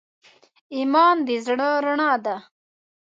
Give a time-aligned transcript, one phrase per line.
[0.75, 2.35] ایمان د زړه رڼا ده.